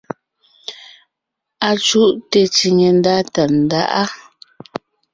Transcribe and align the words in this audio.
Acùʼte 1.69 2.41
tsiŋe 2.53 2.87
ndá 2.97 3.15
Tàndáʼa. 3.33 4.03